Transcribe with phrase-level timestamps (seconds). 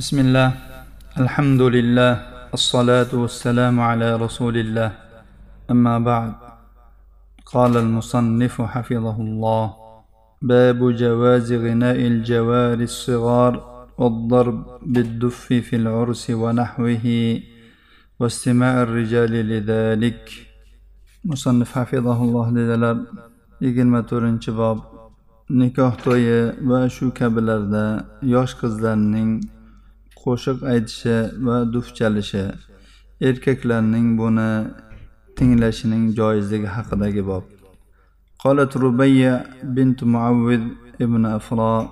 [0.00, 0.48] بسم الله
[1.22, 2.12] الحمد لله
[2.58, 4.90] الصلاة والسلام على رسول الله
[5.70, 6.32] أما بعد
[7.52, 9.66] قال المصنف حفظه الله
[10.42, 13.54] باب جواز غناء الجوار الصغار
[13.98, 14.58] والضرب
[14.92, 17.06] بالدف في العرس ونحوه
[18.20, 20.22] واستماع الرجال لذلك
[21.24, 22.96] مصنف حفظه الله dedilar
[23.64, 24.78] yigirma to'rtinchi bob
[25.50, 26.38] nikoh to'yi
[26.68, 27.84] va shu kabilarda
[28.34, 29.32] yosh qizlarning
[30.22, 31.16] qo'shiq aytishi
[31.46, 32.44] va duf chalishi
[33.28, 34.48] erkaklarning buni
[35.36, 37.44] tinglashining joizligi haqidagi bob
[38.44, 40.60] قالت ربيع بنت معوذ
[41.00, 41.84] ابن أفراء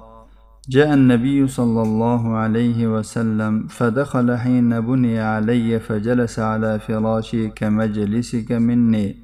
[0.69, 9.16] جاء النبي صلى الله عليه وسلم فدخل حين بني علي فجلس على فراشي كمجلسك مني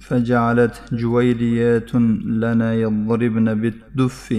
[0.00, 1.94] فجعلت جويريات
[2.42, 4.34] لنا يضربن بالدف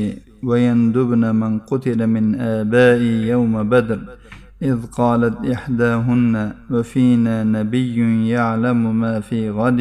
[0.48, 4.00] ويندبن من قتل من آبائي يوم بدر
[4.62, 6.34] إذ قالت إحداهن
[6.70, 7.96] وفينا نبي
[8.34, 9.80] يعلم ما في غد؟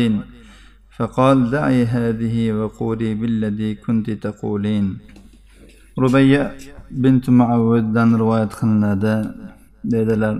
[0.98, 4.86] فقال دعي هذه وقولي بالذي كنت تقولين.
[6.00, 6.52] ربيع
[6.92, 9.16] بنت معودdan rivoyat qilinadi
[9.92, 10.36] dedilar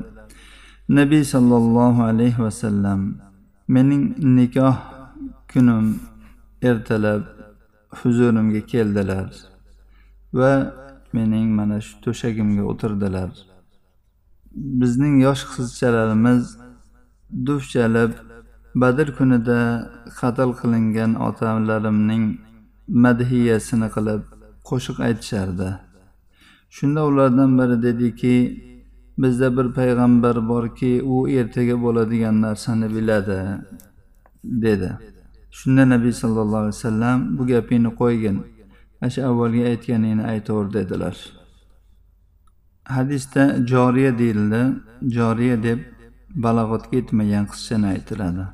[0.98, 3.00] nabiy sollallohu alayhi vasallam
[3.68, 4.78] mening nikoh
[5.52, 6.00] kunim
[6.70, 7.22] ertalab
[8.00, 9.51] huzurimga keldilar
[10.34, 10.52] va
[11.14, 13.30] mening mana shu to'shagimga o'tirdilar.
[14.82, 16.44] Bizning yosh qizchalarimiz
[17.46, 18.12] duf chalib
[18.82, 19.60] badr kunida
[20.20, 22.26] qatl qilingan otalarimning
[23.06, 24.22] madhiyasini qilib
[24.70, 25.70] qo'shiq aytishardi.
[26.76, 28.36] Shunda ulardan biri dediki
[29.22, 33.40] bizda bir payg'ambar borki u ertaga bo'ladigan narsani biladi
[34.64, 34.90] dedi.
[35.60, 38.38] Shunda nabiy sallallohu alayhi vasallam bu gapingni qo'ygin.
[39.02, 41.16] Ana shu avvalgi aytganingni aytaver dedilar.
[42.96, 44.62] Hadisda joriya deyildi
[45.18, 45.80] joriya deb
[46.36, 48.46] balog'atga yetmagan qizchani aytiladi.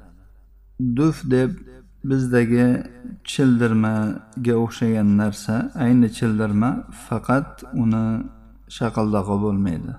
[0.97, 1.51] Duf deb
[2.09, 2.65] bizdagi
[3.31, 6.69] childirmaga o'xshagan narsa ayni childirma
[7.07, 7.49] faqat
[7.83, 8.05] uni
[8.77, 9.91] shaqildog'i bo'lmaydi.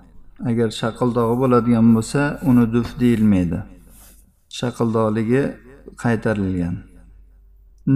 [0.50, 3.58] Agar shaqildog'i bo'ladigan bo'lsa uni duf deyilmaydi.
[4.58, 5.42] Shaqildoqligi
[6.02, 6.74] qaytarilgan.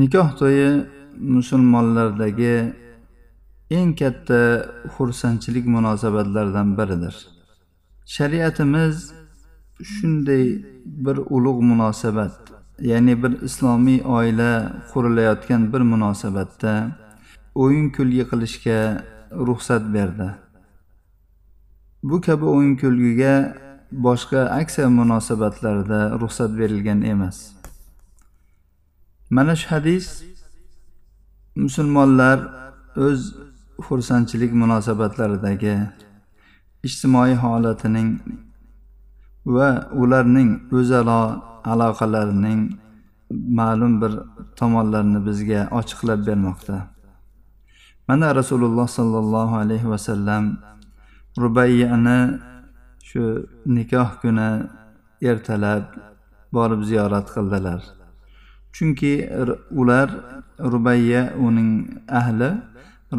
[0.01, 0.71] Nikoh to'yi
[1.19, 2.75] musulmonlardagi
[3.71, 4.41] eng katta
[4.97, 7.15] xursandchilik munosabatlaridan biridir.
[8.07, 9.13] Shariatimiz
[9.93, 10.45] shunday
[10.85, 12.35] bir ulug' munosabat
[12.79, 14.53] ya'ni bir islomiy oila
[14.93, 16.73] qurilayotgan bir munosabatda
[17.55, 19.05] o'yin kulgi qilishga
[19.49, 20.29] ruxsat berdi.
[22.03, 23.35] Bu kabi o'yin kulgiga
[23.93, 27.39] boshqa aksar munosabatlarda ruxsat berilgan emas.
[29.31, 30.07] Mana shu hadis
[31.57, 32.39] musulmonlar
[32.97, 33.21] o'z
[33.87, 35.75] xursandchilik munosabatlaridagi
[36.89, 38.09] ijtimoiy holatining
[39.57, 39.69] va
[40.03, 41.23] ularning o'zaro
[41.73, 42.61] aloqalarining
[43.59, 44.13] ma'lum bir
[44.59, 46.77] tomonlarini bizga ochiqlab bermoqda.
[48.09, 50.45] Mana rasululloh sollallohu alayhi vasallam
[51.43, 52.19] rubayyani
[53.09, 53.23] shu
[53.67, 54.51] nikoh kuni
[55.31, 55.85] ertalab
[56.53, 58.02] borib ziyorat qildilar.
[58.73, 59.29] Chunki
[59.71, 60.09] ular
[60.59, 61.71] rubayya uning
[62.09, 62.51] ahli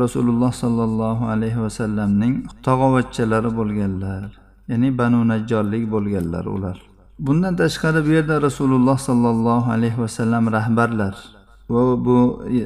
[0.03, 2.33] rasululloh sollallohu alayhi vasallamning
[2.65, 4.21] tog'avachchalari bo'lganlar
[4.69, 6.77] ya'ni banu najjorlik bo'lganlar ular.
[7.19, 11.15] Bundan tashqari bu yerda rasululloh sollallohu alayhi vasallam rahbarlar
[11.69, 12.17] va bu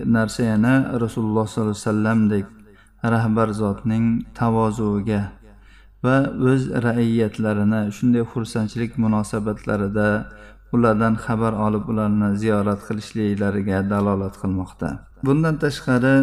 [0.05, 2.45] narsa yana rasululloh sollallohu alayhi vasallamdek
[3.03, 4.05] rahbar zotning
[4.39, 5.21] tavozuiga
[6.03, 6.17] va
[6.51, 10.07] o'z raiyatlarini shunday xursandchilik munosabatlarida
[10.75, 14.89] ulardan xabar olib ularni ziyorat qilishliklariga dalolat qilmoqda.
[15.25, 16.17] Bundan tashqari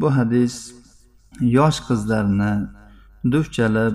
[0.00, 0.54] bu hadis
[1.40, 2.52] yosh qizlarni
[3.32, 3.94] duf chalib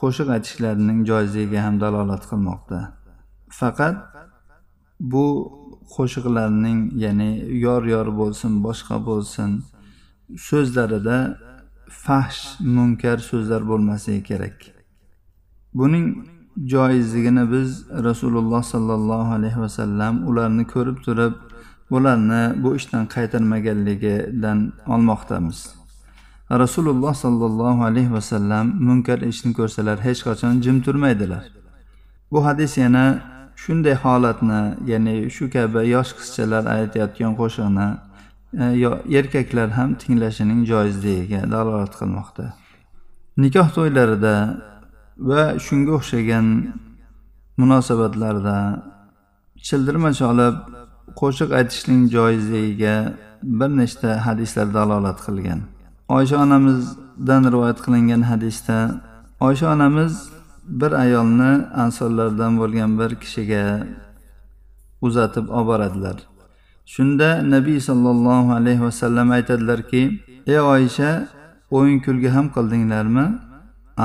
[0.00, 2.78] qo'shiq aytishlarining joizligiga ham dalolat qilmoqda.
[3.60, 3.96] Faqat
[5.12, 5.26] bu
[5.94, 7.30] qo'shiqlarning ya'ni
[7.64, 9.50] yor yor bo'lsin boshqa bo'lsin
[10.48, 11.18] so'zlarida
[12.04, 12.40] fahsh
[12.76, 14.56] munkar so'zlar bo'lmasligi kerak.
[15.78, 16.06] Buning
[16.66, 21.32] joizligini biz rasululloh sollallohu alayhi vasallam ularni ko'rib turib
[21.90, 25.68] ularni bu ishdan qaytarmaganligidan olmoqdamiz.
[26.50, 31.44] Rasululloh sollallohu alayhi vasallam munkar ishni ko'rsalar hech qachon jim turmaydilar.
[32.32, 33.22] Bu hadis yana
[33.56, 37.88] shunday holatni ya'ni shu kabi yosh qizchalar aytayotgan qo'shiqni
[38.62, 38.64] e,
[39.18, 42.44] erkaklar ham tinglashining joizligiga dalolat qilmoqda.
[43.36, 44.34] Nikoh to'ylarida
[45.28, 46.46] va shunga o'xshagan
[47.60, 48.56] munosabatlarda
[49.66, 50.56] childirma cholib
[51.20, 52.96] qo'shiq aytishning joizligiga
[53.58, 55.60] bir nechta hadislar dalolat qilgan.
[56.16, 58.78] Oysha onamizdan rivoyat qilingan hadisda
[59.46, 60.12] oysha onamiz
[60.80, 61.52] bir ayolni
[61.84, 63.64] ansorlardan bo'lgan bir kishiga
[65.06, 66.16] uzatib olib boradilar
[66.94, 70.02] shunda nabiy sollallohu alayhi vasallam aytadilarki
[70.46, 71.10] ey oysha
[71.70, 73.26] o'yin kulgi ham qildinglarmi?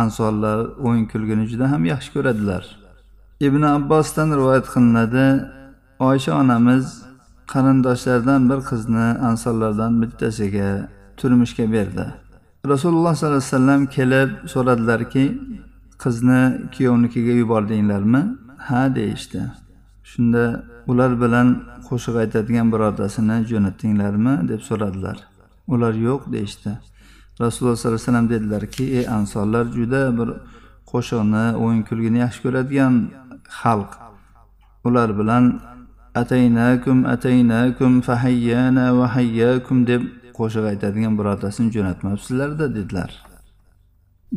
[0.02, 2.64] Ansorlar o'yin kulgini juda ham yaxshi ko'radilar.
[3.48, 5.26] Ibn abbosdan rivoyat qilinadi
[6.10, 6.86] oysha onamiz
[7.54, 10.70] qarindoshlardan bir qizni ansorlardan bittasiga
[11.20, 12.06] turmushga berdi.
[12.74, 15.26] Rasululloh sollallohu alayhi vasallam kelib so'radilarki
[16.04, 16.42] qizni
[16.76, 18.24] kuyovnikiga yubordinglarmi?
[18.68, 19.42] Ha deyishdi.
[20.12, 20.44] Shunda
[20.88, 21.48] ular bilan
[21.90, 25.18] qo'shiq aytadigan birortasini jo'natdinglarmi deb so'radilar.
[25.74, 26.72] Ular yo'q deyishdi.
[27.41, 30.29] rasululloh sollallohu alayhi vasallam dedilarki ey ansonlar juda bir
[30.93, 32.95] qo'shiqni o'yin kulgini yaxshi ko'radigan
[33.61, 33.91] xalq
[34.89, 35.45] ular bilan
[36.23, 40.03] ataynakum ataynakum fahayyana va hayyakum deb
[40.39, 43.11] qo'shiq aytadigan birortasini jo'natmabsizlarda dedilar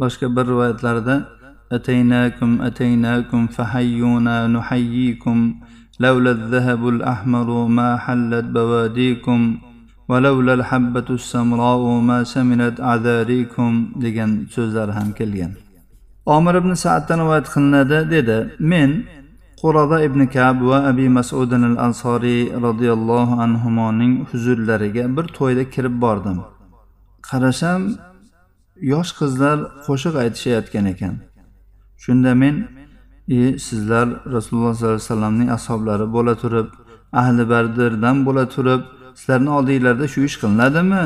[0.01, 1.15] boshqa bir rivoyatlarda
[1.77, 5.39] ataynakum ataynakum fahayyuna nuhayyikum
[5.99, 9.39] لولا الذهب الأحمر ما حلت بواديكم
[10.09, 13.71] ولولا الحبة السمراء ما سمنت أعذاريكم
[14.03, 15.51] degan so'zlar ham kelgan
[16.25, 18.89] omir ibn saaddan rivoyat qilinadi dedi men
[19.61, 26.37] qurada ibn kab va abi masudin al ansoriy roziyallohu anhuning huzurlariga bir to'yda kirib bordim
[27.29, 27.81] qarasam
[28.93, 31.15] yosh qizlar qo'shiq aytishayotgan ekan
[32.03, 32.55] shunda men
[33.39, 36.67] e sizlar rasululloh sollallohu alayhi vasallamning ashoblari bo'la turib
[37.21, 38.81] ahli bardirdan bo'la turib
[39.18, 41.02] sizlarni oldinglarda shu ish qilinadimi?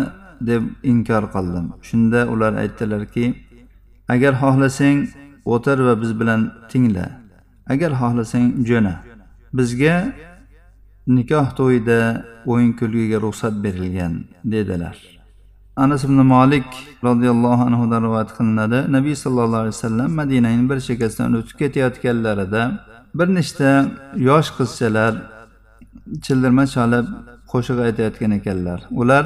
[0.46, 1.66] deb inkor qildim.
[1.88, 3.24] Shunda ular aytdilarki
[4.14, 4.98] agar xohlasang
[5.54, 7.06] o'tir va biz bilan tingla.
[7.72, 8.94] Agar xohlasang jo'na.
[9.58, 9.96] Bizga
[11.16, 11.98] nikoh to'yida
[12.52, 14.12] o'yin kulgiga ruxsat berilgan
[14.52, 14.96] dedilar.
[15.76, 16.68] Anas ibn molik
[17.04, 18.78] roziyallohu anhudan rivoyat qilinadi.
[18.96, 22.62] Nabiy sallallohu alayhi vasallam madinaning bir chekkasidan o'tib ketayotganlarida
[23.18, 23.70] bir nechta
[24.28, 25.12] yosh qizchalar
[26.24, 27.06] childirma chalib
[27.52, 28.80] qo'shiq aytayotgan ekanlar.
[29.00, 29.24] Ular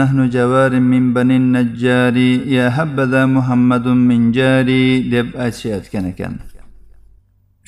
[0.00, 6.34] nahnu javarim min banin najjari ya habbaza muhammadun min jari deb aytishayotgan ekan.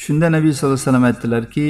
[0.03, 1.69] Shunda nabiy sallallohu alayhi vasallam aytdilarki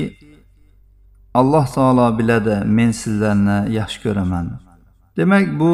[1.40, 4.46] alloh taolo biladi men sizlarni yaxshi ko'raman.
[5.16, 5.72] Demak bu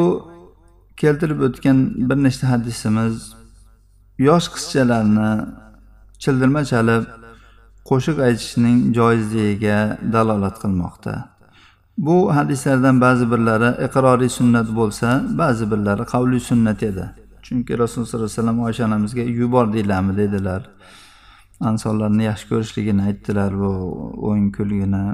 [1.01, 1.77] keltirib o'tgan
[2.09, 3.15] bir nechta hadisimiz
[4.27, 5.31] yosh qizchalarni
[6.23, 7.03] childirma chalib
[7.89, 9.79] qo'shiq aytishning joizligiga
[10.13, 11.13] dalolat qilmoqda.
[12.01, 15.07] Bu hadislardan ba'zi birlari iqroriy sunnat bo'lsa
[15.41, 17.05] ba'zi birlari qavli sunnat edi.
[17.45, 20.61] Chunki rasululloh sollallohu alayhi vasallam oysha onamizga yubor deylami dedilar.
[21.69, 23.71] Ansonlarni yaxshi ko'rishligini aytdilar bu
[24.27, 25.05] o'yin kulgini.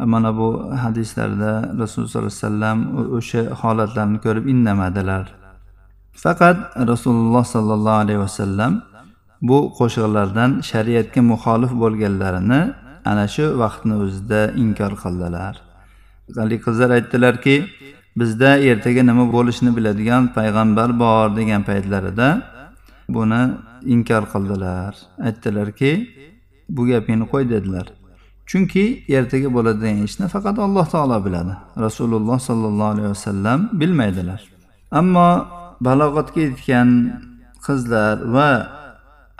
[0.00, 0.48] E, mana bu
[0.84, 1.52] hadislarda
[1.82, 2.78] rasululloh sollallohu alayhi vasallam
[3.18, 5.24] o'sha holatlarni ko'rib indamadilar.
[6.24, 6.58] Faqat
[6.92, 8.72] rasululloh sollallohu alayhi vasallam
[9.48, 12.60] bu qo'shiqlardan shariatga muxolif bo'lganlarini
[13.10, 15.69] ana shu vaqtni o'zida inkor qildilar.
[16.36, 17.56] Haligi qizlar aytdilarki
[18.20, 22.28] bizda ertaga nima bo'lishini biladigan payg'ambar bor degan paytlarida
[23.14, 23.42] buni
[23.94, 24.92] inkor qildilar.
[25.26, 25.90] Aytdilarki
[26.68, 27.86] bu gapingni qo'y dedilar.
[28.50, 28.84] Chunki
[29.18, 31.54] ertaga bo'ladigan ishni faqat alloh taolo biladi.
[31.86, 34.40] Rasululloh sollallohu alayhi vasallam bilmaydilar.
[35.00, 35.30] Ammo
[35.86, 36.88] balog'atga yetgan
[37.66, 38.50] qizlar va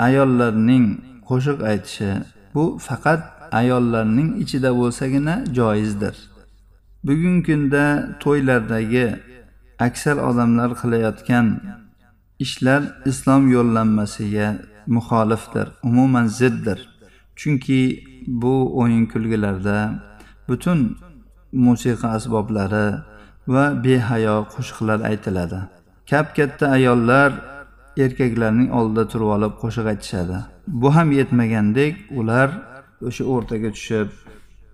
[0.07, 0.85] ayollarning
[1.29, 2.11] qo'shiq aytishi
[2.55, 3.21] bu faqat
[3.61, 6.15] ayollarning ichida bo'lsagina joizdir.
[7.05, 7.85] Bugungi kunda
[8.23, 9.07] to'ylardagi
[9.87, 11.47] aksar odamlar qilayotgan
[12.45, 14.49] ishlar islom yo'llanmasiga
[14.95, 16.79] muxolifdir umuman ziddir.
[17.37, 17.81] Chunki
[18.27, 19.79] bu o'yin kulgilarda
[20.49, 20.79] butun
[21.53, 22.87] musiqa asboblari
[23.53, 25.61] va behayo qo'shiqlar aytiladi.
[26.11, 27.31] Kap katta ayollar
[28.05, 30.39] erkaklarning oldida turib olib qo'shiq aytishadi.
[30.81, 32.49] Bu ham yetmagandek ular
[33.09, 34.09] o'sha o'rtaga tushib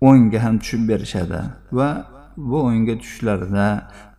[0.09, 1.41] o'ngga ham tushib berishadi
[1.77, 1.89] va
[2.37, 3.65] bu o'yinga tushishlarida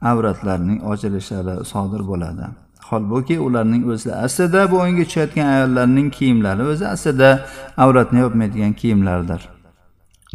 [0.03, 2.47] avratlarning ochilishlari sodir bo'ladi.
[2.89, 7.31] Holbuki ularning o'zi aslida bu o'yinga tushayotgan ayollarning kiyimlari o'zi aslida
[7.77, 9.49] avratni yopmaydigan kiyimlardir.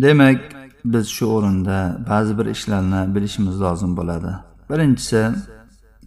[0.01, 0.39] Demak
[0.85, 4.31] biz shu o'rinda ba'zi bir ishlarni bilishimiz lozim bo'ladi.
[4.69, 5.21] Birinchisi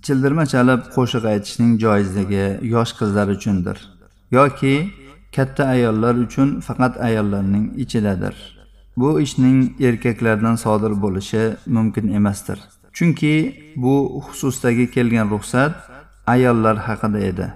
[0.03, 3.79] childirma chalib qo'shiq aytishning joizligi yosh qizlar uchundir
[4.31, 4.91] yoki
[5.37, 8.56] katta ayollar uchun faqat ayollarning ichidadir.
[8.97, 12.59] Bu ishning erkaklardan sodir bo'lishi mumkin emasdir.
[12.97, 13.35] Chunki
[13.77, 15.75] bu xususdagi kelgan ruxsat
[16.27, 17.47] ayollar haqida edi.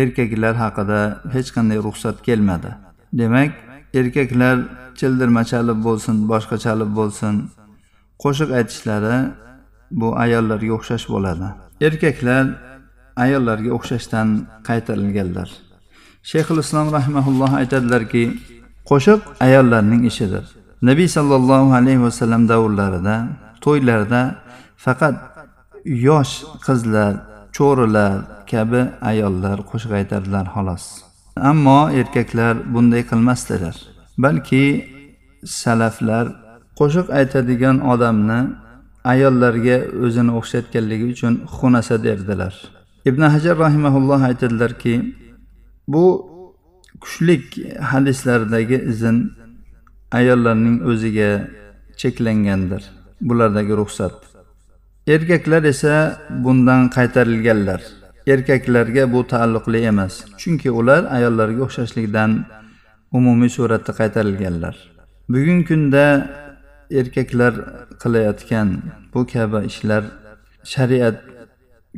[0.00, 1.00] Erkaklar haqida
[1.34, 2.70] hech qanday ruxsat kelmadi.
[3.12, 3.52] Demak
[4.00, 4.56] erkaklar
[4.98, 7.34] childirma chalib bo'lsin boshqa chalib bo'lsin
[8.22, 9.16] qo'shiq aytishlari
[10.00, 11.48] bu ayollarga o'xshash bo'ladi.
[11.86, 12.44] Erkaklar
[13.24, 14.28] ayollarga o'xshashdan
[14.68, 15.48] qaytarilganlar.
[16.30, 18.24] Shayxul islom rahimaulloh aytadilarki
[18.90, 20.44] qo'shiq ayollarning ishidir.
[20.88, 23.16] Nabiy sollallohu alayhi vasallam davrlarida
[23.64, 24.22] to'ylarda
[24.84, 25.16] faqat
[26.08, 26.34] yosh
[26.66, 27.12] qizlar
[27.56, 28.14] cho'rilar
[28.52, 30.84] kabi ayollar qo'shiq aytardilar xolos.
[31.50, 33.76] Ammo erkaklar bunday qilmasdilar
[34.24, 34.64] balki
[35.62, 36.26] salaflar
[36.78, 38.40] qo'shiq aytadigan odamni
[39.12, 42.54] ayollarga o'zini o'xshatganligi uchun xunasa derdilar.
[43.10, 44.94] Ibn hajar rahimaulloh aytadilarki
[45.92, 46.04] bu
[47.02, 47.44] kuchlik
[47.90, 49.16] hadislardagi izn
[50.18, 51.30] ayollarning o'ziga
[52.00, 52.82] cheklangandir.
[53.20, 54.14] Bulardagi ruxsat.
[55.06, 55.94] Erkaklar esa
[56.44, 57.80] bundan qaytarilganlar.
[58.26, 62.30] Erkaklarga bu taalluqli emas chunki ular ayollarga o'xshashlikdan
[63.12, 64.74] umumiy suratda qaytarilganlar.
[65.32, 66.04] Bugungi kunda
[67.00, 67.54] erkaklar
[68.02, 68.68] qilayotgan
[69.14, 70.04] bu kabi ishlar
[70.72, 71.16] shariat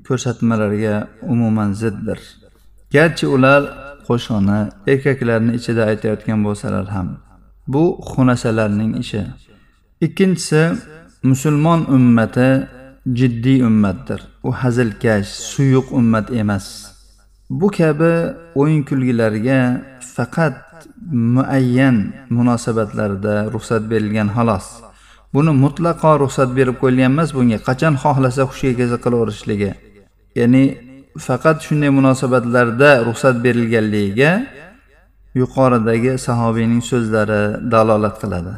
[0.07, 2.19] ko'rsatmalariga umuman ziddir.
[2.95, 3.63] Garchi ular
[4.09, 4.59] qo'shiqni
[4.93, 7.09] erkaklarni ichida aytayotgan bo'lsalar ham
[7.73, 9.23] bu xunasalarning ishi.
[10.07, 10.63] Ikkinchisi
[11.31, 12.51] musulmon ummati
[13.19, 14.21] jiddiy ummatdir.
[14.49, 16.67] U hazilkash suyuq ummat emas.
[17.51, 18.13] Bu kabi
[18.61, 19.61] o'yin kulgilarga
[20.15, 20.57] faqat
[21.35, 21.97] muayyan
[22.37, 24.67] munosabatlarda ruxsat berilgan xolos.
[25.35, 29.71] Buni mutlaqo ruxsat berib qo'yilgan emas bunga qachon xohlasa hushiga kelsa qilaverishligi
[30.39, 30.63] ya'ni
[31.19, 34.47] faqat shunday munosabatlarda ruxsat berilganligiga
[35.35, 38.55] yuqoridagi sahobiyning so'zlari dalolat qiladi.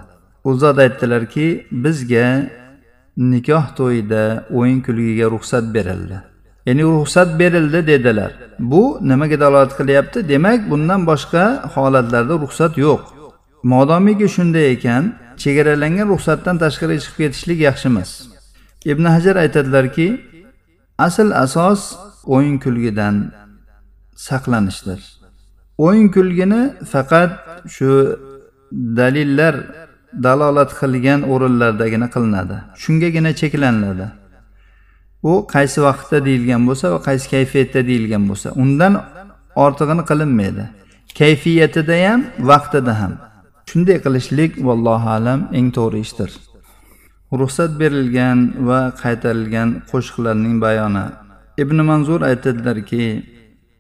[0.49, 1.47] U zot aytdilarki
[1.85, 2.27] bizga
[3.33, 4.23] nikoh to'yida
[4.59, 6.17] o'yin kulgiga ruxsat berildi.
[6.67, 8.33] Ya'ni ruxsat berildi dedilar.
[8.59, 10.29] Bu nimaga dalolat qilyapti?
[10.29, 13.01] Demak bundan boshqa holatlarda ruxsat yo'q.
[13.63, 15.05] Modomiki shunday ekan
[15.43, 18.11] chegaralangan ruxsatdan tashqari chiqib ketishlik yaxshi emas.
[18.93, 20.09] Ibn hajar aytadilarki
[21.07, 21.83] asl asos
[22.35, 23.15] o'yin kulgidan
[24.29, 25.01] saqlanishdir.
[25.87, 27.33] O'yin kulgini faqat
[27.75, 27.91] shu
[29.01, 29.55] dalillar
[30.27, 32.57] dalolat qilgan o'rinlardagina qilinadi.
[32.83, 34.07] Shungagina cheklaniladi
[35.23, 38.93] u qaysi vaqtda deyilgan bo'lsa va qaysi kayfiyatda deyilgan bo'lsa undan
[39.65, 40.65] ortig'ini qilinmaydi.
[41.21, 42.21] Kayfiyatida ham
[42.51, 43.13] vaqtida ham.
[43.69, 46.31] Shunday qilishlik vallohu alam eng to'g'ri ishdir.
[47.41, 51.05] Ruxsat berilgan va qaytarilgan qo'shiqlarning bayoni
[51.63, 53.05] ibn manzur aytadilarki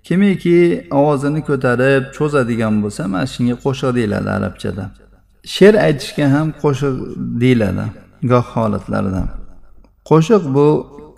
[0.06, 0.58] kimiki
[0.98, 4.84] ovozini ko'tarib cho'zadigan bo'lsa mana shunga qo'shiq deyiladi arabchada.
[5.54, 6.94] She'r aytishga ham qo'shiq
[7.42, 7.84] deyiladi
[8.32, 9.22] goh holatlarda
[10.10, 10.66] qo'shiq bu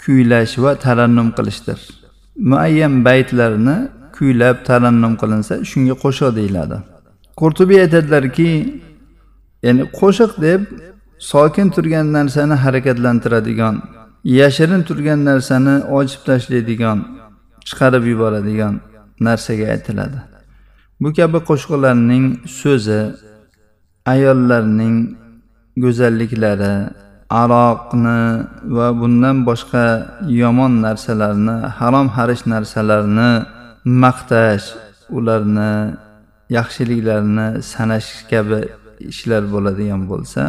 [0.04, 1.78] kuylash va tarannum qilishdir.
[2.50, 3.76] Muayyan baytlarni
[4.16, 6.76] kuylab tarannum qilinsa shunga qo'shiq deyiladi.
[7.40, 8.50] Qurtubiy aytadilarki
[9.66, 10.60] ya'ni qo'shiq deb
[11.32, 13.74] sokin turgan narsani harakatlantiradigan
[14.24, 16.98] yashirin turgan narsani ochib tashlaydigan
[17.68, 18.74] chiqarib yuboradigan
[19.26, 20.18] narsaga aytiladi.
[21.00, 22.26] Bu kabi qo'shiqlarning
[22.60, 23.00] so'zi
[24.12, 24.96] ayollarning
[25.82, 26.74] go'zalliklari
[27.42, 28.20] aroqni
[28.76, 29.84] va bundan boshqa
[30.42, 33.30] yomon narsalarni harom harish narsalarni
[34.02, 34.66] maqtash
[35.18, 35.72] ularni
[36.56, 38.60] yaxshiliklarini sanash kabi
[39.12, 40.42] ishlar bo'ladigan bo'lsa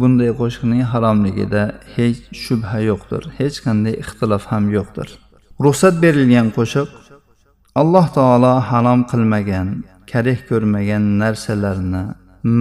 [0.00, 1.62] bunday qo'shiqning haromligida
[1.94, 5.08] hech shubha yo'qdir hech qanday ixtilof ham yo'qdir.
[5.64, 6.90] Ruxsat berilgan qo'shiq
[7.80, 9.68] alloh taolo harom qilmagan
[10.10, 12.04] karih ko'rmagan narsalarni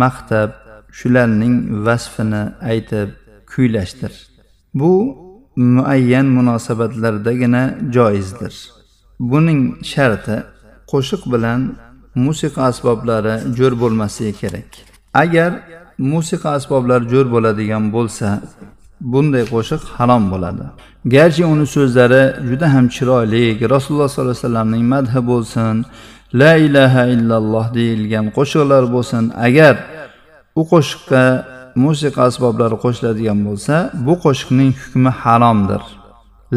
[0.02, 0.52] maqtab
[0.98, 3.10] shularning vasfini aytib
[3.52, 4.14] kuylashdir.
[4.80, 4.94] Bu
[5.56, 7.64] muayyan munosabatlardagina
[7.96, 8.54] joizdir.
[9.32, 9.62] Buning
[9.94, 10.38] sharti
[10.92, 11.62] qo'shiq bilan
[12.26, 14.70] musiqa asboblari jo'r bo'lmasligi kerak.
[15.24, 15.52] Agar
[16.12, 18.28] musiqa asboblari jo'r bo'ladigan bo'lsa
[19.14, 20.66] bunday qo'shiq harom bo'ladi.
[21.14, 23.44] Garchi uni so'zlari juda ham chiroyli
[23.74, 25.76] rasululloh sollallohu alayhi vasallamning madhi bo'lsin
[26.42, 29.24] la ilaha illalloh deyilgan qo'shiqlar bo'lsin.
[29.48, 29.76] Agar
[30.60, 31.24] u qo'shiqqa
[31.86, 35.82] musiqa asboblari qo'shiladigan bo'lsa bu qo'shiqning hukmi haromdir.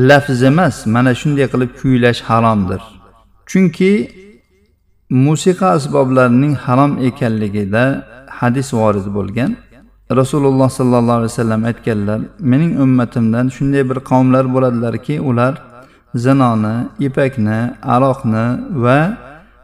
[0.09, 2.81] Lafz emas mana shunday qilib kuylash haromdir.
[3.51, 3.93] Chunki
[5.11, 7.85] musiqa asboblarining harom ekanligida
[8.29, 9.57] hadis vorid bo'lgan.
[10.11, 15.55] Rasululloh sollallohu alayhi vasallam aytganlar mening ummatimdan shunday bir qavmlar bo'ladilarki ular
[16.15, 17.61] zinoni ipakni
[17.95, 18.47] aroqni
[18.85, 18.99] va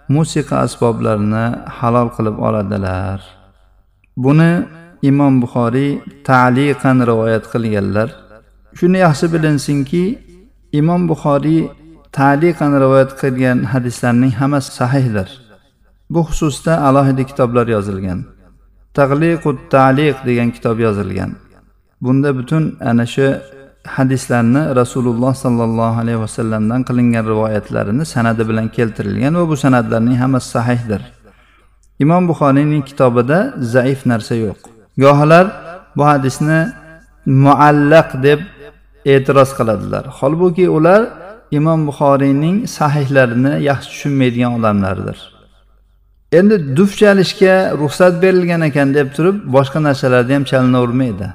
[0.09, 1.47] musiqa asboblarini
[1.79, 3.19] halol qilib oladilar.
[4.17, 4.53] Buni
[5.11, 5.91] imom buxoriy
[6.29, 8.09] taliqan rivoyat qilganlar.
[8.79, 10.05] Shuni yaxshi bilinsinki
[10.81, 11.63] imom buxoriy
[12.19, 15.29] taliqan rivoyat qilgan hadislarning hammasi sahihdir.
[16.11, 18.19] Bu xususda alohida kitoblar yozilgan.
[18.99, 21.31] Tagliqu taliq degan kitob yozilgan.
[22.05, 23.27] Bunda butun ana shu
[23.97, 31.03] hadislarni rasululloh sollallohu alayhi vasallamdan qilingan rivoyatlarini sanadi bilan keltirilgan va bu sanadlarning hammasi sahihdir.
[32.05, 33.39] Imom buxoriyning kitobida
[33.75, 34.59] zaif narsa yo'q.
[35.05, 35.47] Gohilar
[35.97, 36.61] bu hadisni
[37.27, 38.41] muallaq deb
[39.05, 40.05] e'tiroz qiladilar.
[40.19, 41.03] Holbuki ular
[41.59, 45.19] imom buxoriyning sahihlarini yaxshi tushunmaydigan odamlardir.
[46.39, 51.29] Endi duf chalishga ruxsat berilgan ekan deb turib boshqa narsalarni ham chalinavermaydi.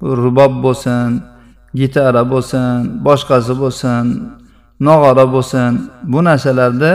[0.00, 1.22] Bu rubob bo'lsin
[1.80, 2.74] gitara bo'lsin
[3.06, 4.02] boshqasi bo'lsin
[4.86, 5.70] nog'ora bo'lsin
[6.12, 6.92] bu narsalarda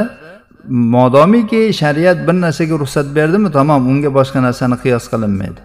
[0.95, 5.61] modomiki shariat bir narsaga ruxsat berdimi tamom unga boshqa narsani qiyos qilinmaydi.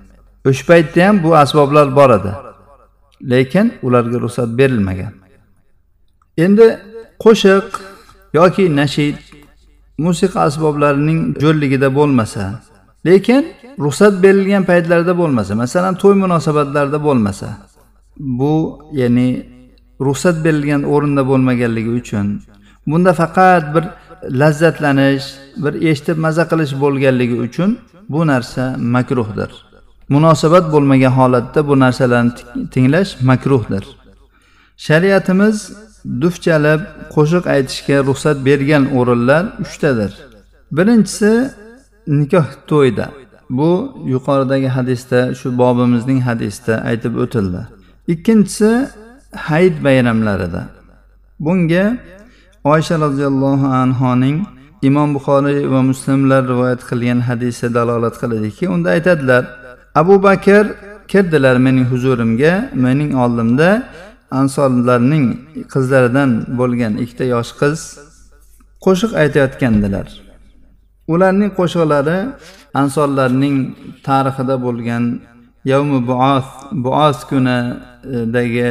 [0.49, 2.33] O'sha paytda ham bu asboblar bor edi
[3.33, 5.13] lekin ularga ruxsat berilmagan.
[6.45, 6.67] Endi
[7.25, 7.67] qo'shiq
[8.39, 9.17] yoki nashid
[10.05, 12.45] musiqa asboblarining jo'rligida bo'lmasa
[13.09, 13.43] lekin
[13.85, 17.49] ruxsat berilgan paytlarda bo'lmasa masalan to'y munosabatlarida bo'lmasa
[18.39, 18.55] bu
[19.01, 19.29] ya'ni
[20.07, 22.27] ruxsat berilgan o'rinda bo'lmaganligi uchun
[22.91, 23.85] bunda faqat bir
[24.41, 25.27] lazzatlanish
[25.65, 27.71] bir eshitib maza qilish bo'lganligi uchun
[28.09, 29.51] bu narsa makruhdir.
[30.09, 32.33] Munosabat bo'lmagan holatda bu narsalarni
[32.75, 33.85] tinglash makruhdir.
[34.77, 35.57] Shariatimiz
[36.23, 36.81] duf chalib
[37.15, 40.13] qo'shiq aytishga ruxsat bergan o'rinlar uchtadir.
[40.77, 41.33] Birinchisi
[42.19, 43.07] nikoh to'yda
[43.59, 43.71] bu
[44.15, 47.61] yuqoridagi hadisda shu bobimizning hadisida aytib o'tildi.
[48.15, 48.71] Ikkinchisi
[49.49, 50.63] hayit bayramlarida.
[51.45, 51.85] Bunga
[52.65, 54.39] oysha roziyallohu anhoning
[54.89, 59.45] imom buxoriy va muslimlar rivoyat qilgan hadisi dalolat qiladiki unda aytadilar
[60.01, 60.65] abu bakr
[61.13, 62.53] kirdilar mening huzurimga
[62.85, 63.69] mening oldimda
[64.31, 65.27] ansorlarning
[65.73, 67.81] qizlaridan bo'lgan ikkita yosh qiz
[68.85, 70.09] qo'shiq aytayotgandilar.
[71.13, 72.19] Ularning qo'shiqlari
[72.81, 73.57] ansorlarning
[74.07, 75.05] tarixida bo'lgan
[75.73, 76.47] yavmi buos
[76.85, 78.71] buos kunidagi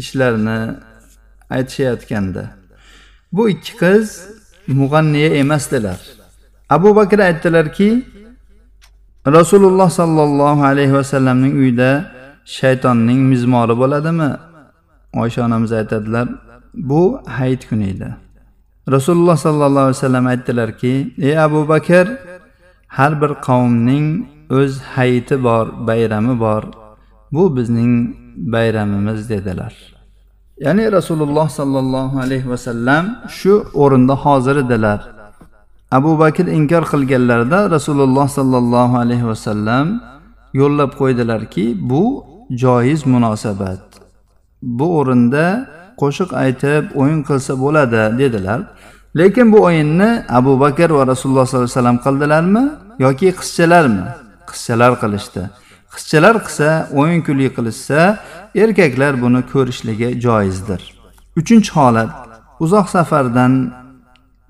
[0.00, 0.58] ishlarni
[1.56, 2.44] aytishayotgandi.
[3.32, 4.06] Bu ikki qiz
[4.80, 6.00] mug'anniya emasdilar.
[6.76, 7.88] Abu bakr aytdilarki
[9.36, 11.90] rasululloh sollallohu alayhi vasallamning uyida
[12.58, 14.30] shaytonning mizmori bo'ladimi?
[15.22, 16.28] Oysha onamiz aytadilar
[16.74, 18.08] bu hayit kuni edi.
[18.90, 22.06] Rasululloh sollallohu alayhi vasallam aytdilarki ey abu bakr
[22.88, 24.06] har bir qavmning
[24.50, 26.62] o'z hayiti bor bayrami bor.
[27.32, 29.74] Bu bizning bayramimiz dedilar.
[30.60, 35.00] Ya'ni rasululloh sollallohu alayhi vasallam shu o'rinda hozir edilar.
[35.90, 39.86] Abu bakr inkor qilganlarida rasululloh sollallohu alayhi vasallam
[40.60, 43.93] yo'llab qo'ydilarki bu joiz munosabat.
[44.78, 45.44] Bu o'rinda
[46.00, 48.60] qo'shiq aytib o'yin qilsa bo'ladi dedilar.
[49.18, 52.64] Lekin bu o'yinni abu bakr va rasululloh sollallohu alayhi vasallam qildilarmi
[53.04, 54.04] yoki qizchalarmi?
[54.50, 55.42] Qizchalar qilishdi.
[55.94, 56.68] Qizchalar qilsa
[57.00, 58.00] o'yin kulgi qilishsa
[58.62, 60.82] erkaklar buni ko'rishligi joizdir.
[61.40, 62.10] Uchinchi holat
[62.64, 63.52] uzoq safardan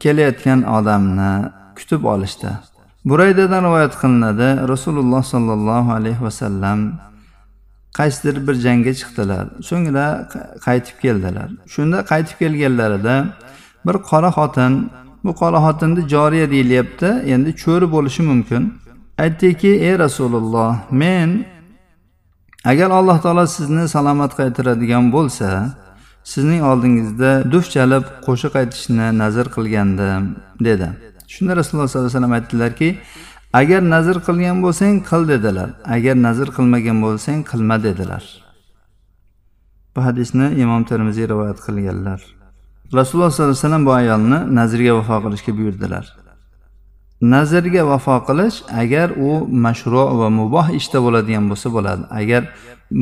[0.03, 1.33] kelayotgan odamni
[1.79, 2.51] kutib olishdi.
[3.11, 6.79] Buraydadan rivoyat qilinadi rasululloh sollallohu alayhi vasallam
[7.99, 9.45] qaysidir bir jangga chiqdilar.
[9.69, 10.07] So'ngra
[10.67, 11.49] qaytib keldilar.
[11.75, 13.15] Shunda qaytib kelganlarida
[13.87, 14.73] bir qora xotin
[15.25, 18.63] bu qora xotinni joriya deyilyapti endi cho'ri bo'lishi mumkin.
[19.25, 21.31] Aytdiki ey rasululloh men
[22.71, 25.49] agar alloh taolo sizni salomat qaytaradigan bo'lsa
[26.33, 30.23] sizning oldingizda duf chalib qo'shiq aytishni nazr qilgandim
[30.69, 30.89] dedi.
[31.35, 32.89] Shunda rasululloh sollallohu alayhi vasallam aytdilarki
[33.61, 35.69] agar nazr qilgan bo'lsang qil dedilar.
[35.97, 38.25] Agar nazr qilmagan bo'lsang qilma dedilar.
[39.95, 42.21] Bu hadisni imom termiziy rivoyat qilganlar.
[42.99, 46.05] Rasululloh sollallohu alayhi vasallam bu ayolni nazrga vafo qilishga buyurdilar.
[47.35, 49.31] Nazrga vafo qilish agar u
[49.65, 52.03] mashru va muboh ishda bo'ladigan bo'lsa bo'ladi.
[52.21, 52.43] Agar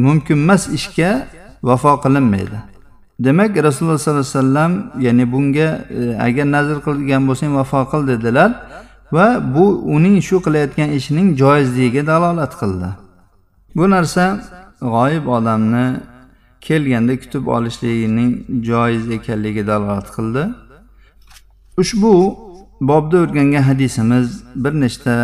[0.05, 1.11] mumkin emas ishga
[1.69, 2.59] vafo qilinmaydi.
[3.27, 4.73] Demak rasululloh sollallohu alayhi vasallam
[5.07, 8.51] ya'ni bunga e, agar nazr qilgan bo'lsang vafo qil dedilar.
[9.13, 9.65] Va bu
[9.97, 12.89] uning shu qilayotgan ishining joizligiga dalolat qildi.
[13.77, 14.25] Bu narsa
[14.95, 15.87] g'oyib odamni
[16.67, 18.31] kelganda kutib olishligining
[18.69, 20.43] joiz ekanligiga dalolat qildi.
[21.83, 22.13] Ushbu
[22.91, 24.29] bobda o'rgangan hadisimiz
[24.63, 25.15] bir nechta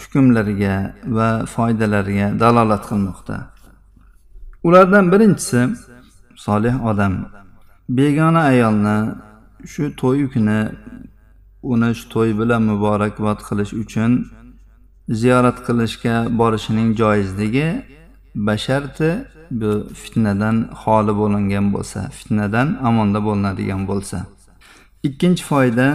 [0.00, 0.74] hukmlarga
[1.16, 3.36] va foydalarga dalolat qilmoqda.
[4.66, 5.60] Ulardan birinchisi
[6.46, 7.14] solih odam.
[7.98, 8.98] Begona ayolni
[9.72, 10.60] shu to'y kuni
[11.72, 14.12] uni shu to'y bilan muborakbod qilish uchun
[15.20, 17.68] ziyorat qilishga borishining joizligi
[18.48, 19.10] basharti
[19.50, 24.18] bu fitnadan xoli bo'lingan bo'lsa fitnadan amonda bo'linadigan bo'lsa.
[25.08, 25.88] Ikkinchi foyda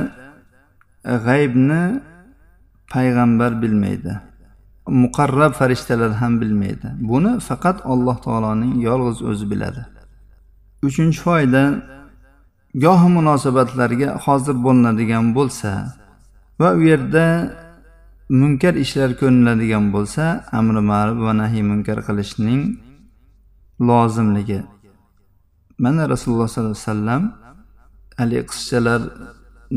[1.25, 1.83] g'aybni
[2.93, 4.13] payg'ambar bilmaydi.
[5.03, 6.87] Muqarrab farishtalar ham bilmaydi.
[7.11, 9.81] Buni faqat alloh taoloning yolg'iz o'zi biladi.
[10.87, 11.63] Uchinchi foyda
[12.75, 15.71] gohi munosabatlarga hozir bo'linadigan bo'lsa
[16.59, 17.25] va u yerda
[18.41, 20.23] munkar ishlar ko'rinadigan bo'lsa
[20.59, 22.61] amri ma'ruf va nahiy munkar qilishning
[23.89, 24.61] lozimligi.
[25.83, 27.23] Mana rasululloh sollallohu alayhi vasallam
[28.19, 29.01] haligi qizchalar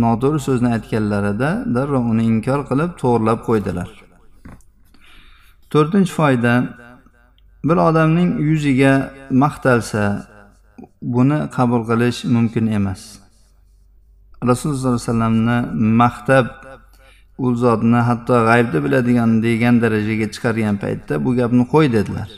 [0.04, 3.88] noto'g'ri so'zni aytganlarida darrov uni inkor qilib to'g'irlab qo'ydilar.
[5.72, 6.54] To'rtinchi foyda
[7.68, 8.94] bir odamning yuziga
[9.42, 10.04] maqtalsa
[11.12, 13.02] buni qabul qilish mumkin emas.
[14.50, 15.58] Rasululloh sollallohu alayhi vasallamni
[16.00, 16.46] maqtab
[17.44, 22.28] u zotni hatto g'aybni biladigan degan darajaga chiqargan paytda bu gapni qo'y dedilar.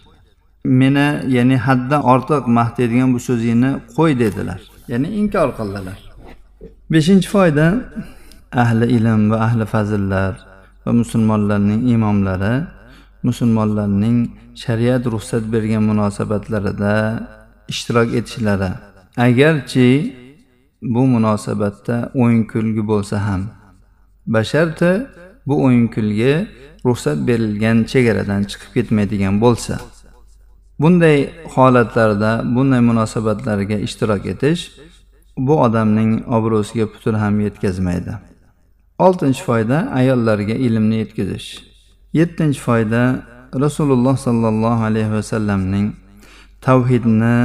[0.81, 4.61] Meni ya'ni haddan ortiq maqtaydigan bu so'zingni qo'y dedilar.
[4.93, 5.99] Ya'ni inkor qildilar.
[6.93, 7.67] Beshinchi foyda
[8.63, 10.33] ahli ilm va ahli fazillar
[10.85, 12.55] va musulmonlarning imomlari
[13.29, 14.19] musulmonlarning
[14.63, 16.95] shariat ruxsat bergan munosabatlarida
[17.69, 18.71] ishtirok etishlari.
[19.17, 19.89] Agarchi
[20.83, 23.43] bu munosabatda o'yin kulgi bo'lsa ham
[24.27, 25.07] basharti
[25.47, 26.49] bu o'yin kulgi
[26.87, 29.75] ruxsat berilgan chegaradan chiqib ketmaydigan bo'lsa
[30.81, 31.19] bunday
[31.55, 34.63] holatlarda bunday munosabatlarga ishtirok etish
[35.47, 38.13] bu odamning obro'siga putur ham yetkazmaydi.
[38.99, 41.49] Oltinchi foyda ayollarga ilmni yetkazish.
[42.13, 43.03] Yettinchi foyda
[43.65, 45.87] rasululloh sollallohu alayhi vasallamning
[46.67, 47.37] tavhidni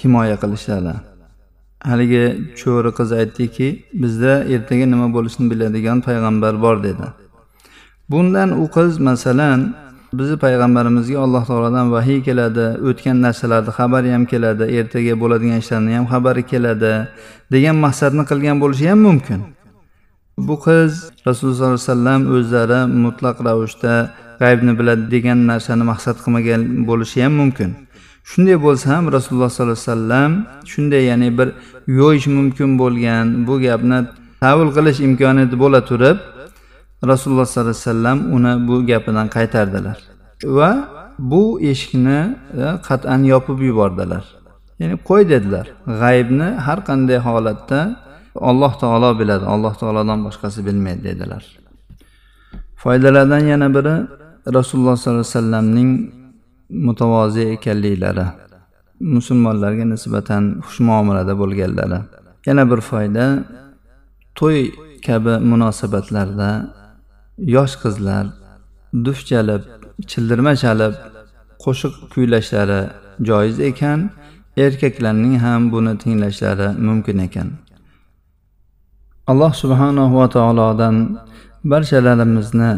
[0.00, 0.94] himoya qilishlari
[1.90, 2.24] haligi
[2.60, 3.68] cho'ri qiz aytdiki
[4.02, 7.06] bizda ertaga nima bo'lishini biladigan payg'ambar bor dedi.
[8.10, 9.60] Bundan u qiz masalan
[10.18, 16.06] bizni payg'ambarimizga alloh taolodan vahiy keladi o'tgan narsalarni xabari ham keladi ertaga bo'ladigan ishlarni ham
[16.12, 16.92] xabari keladi
[17.54, 19.40] degan maqsadni qilgan bo'lishi ham mumkin.
[20.46, 20.92] Bu qiz
[21.28, 23.94] rasululloh sollallohu alayhi vasallam o'zlari mutlaq ravishda
[24.42, 27.70] g'aybni biladi degan narsani maqsad qilmagan bo'lishi ham mumkin.
[28.30, 30.30] Shunday bo'lsa ham rasululloh sollallohu alayhi vasallam
[30.72, 31.48] shunday ya'ni bir
[31.98, 33.98] yo'yish mumkin bo'lgan bu gapni
[34.42, 36.18] tavil qilish imkoniyati bo'la turib
[37.10, 39.98] rasululloh sollallohu alayhi vasallam uni bu gapidan qaytardilar
[40.58, 40.70] va
[41.18, 44.24] bu eshikni e, qat'an yopib yubordilar.
[44.80, 45.66] Ya'ni qo'y dedilar
[46.02, 47.80] g'aybni har qanday holatda
[48.50, 51.42] alloh taolo biladi alloh taolodan boshqasi bilmaydi dedilar.
[52.82, 53.94] Foydalardan yana biri
[54.56, 55.90] rasululloh sollallohu alayhi vasallamning
[56.86, 58.26] mutavozi ekanliklari
[59.00, 61.98] musulmonlarga nisbatan xushmuomalada bo'lganlari.
[62.46, 63.24] Yana bir foyda
[64.38, 64.60] to'y
[65.06, 66.48] kabi munosabatlarda
[67.56, 68.24] yosh qizlar
[69.04, 69.62] duf chalib
[70.10, 70.92] childirma chalib
[71.64, 72.80] qo'shiq kuylashlari
[73.28, 74.00] joiz ekan
[74.64, 77.48] erkaklarning ham buni tinglashlari mumkin ekan.
[79.30, 80.96] Alloh subhanahu va taolodan
[81.64, 82.72] barchalarimizni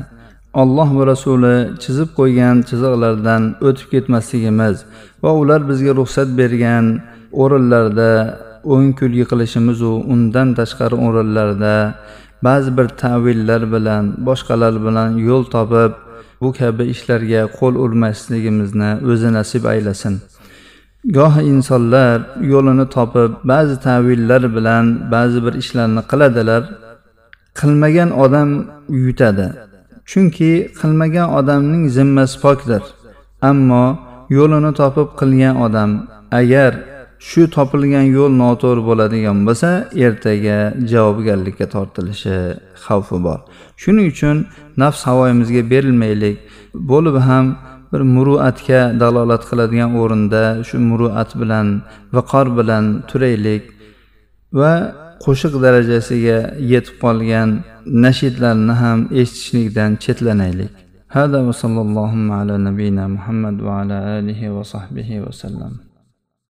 [0.63, 4.77] alloh va rasuli chizib qo'ygan chiziqlardan o'tib ketmasligimiz
[5.23, 6.85] va ular bizga ruxsat bergan
[7.43, 8.11] o'rinlarda
[8.75, 11.75] o'ng kulgi qilishimizu undan tashqari o'rinlarda
[12.47, 15.93] ba'zi bir tavillar bilan boshqalar bilan yo'l topib
[16.43, 20.15] bu kabi ishlarga qo'l urmasligimizni o'zi nasib aylasin.
[21.17, 22.17] Goh insonlar
[22.53, 26.63] yo'lini topib ba'zi tavillar bilan ba'zi bir ishlarni qiladilar
[27.61, 28.51] qilmagan odam
[29.05, 29.47] yutadi.
[30.11, 32.83] Chunki qilmagan odamning zimmasi pokdir.
[33.51, 33.85] Ammo
[34.39, 35.91] yo'lini topib qilgan odam
[36.41, 36.73] agar
[37.29, 39.71] shu topilgan yo'l noto'g'ri bo'ladigan bo'lsa
[40.07, 40.59] ertaga
[40.93, 42.39] javobgarlikka tortilishi
[42.85, 43.39] xavfi bor.
[43.83, 44.37] Shuning uchun
[44.83, 46.37] nafs havoyimizga berilmaylik.
[46.91, 47.47] Bo'lib ham
[47.93, 51.67] bir muruatga dalolat qiladigan o'rinda shu muruat bilan
[52.17, 53.63] viqor bilan turaylik
[54.61, 54.73] va
[55.25, 56.39] qo'shiq darajasiga
[56.73, 57.51] yetib qolgan
[58.05, 60.73] nashidlarni ham eshitishlikdan chetlanaylik.
[61.17, 65.23] Hada va sallallohu ala nabiyina muhammad va ala alihi va sahbihi